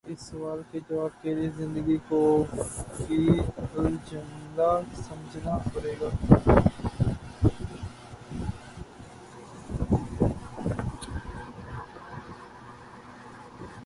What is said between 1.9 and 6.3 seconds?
کو فی الجملہ سمجھنا پڑے گا۔